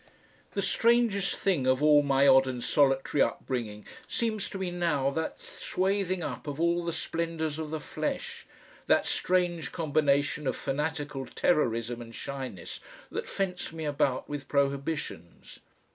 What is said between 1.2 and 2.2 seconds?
thing of all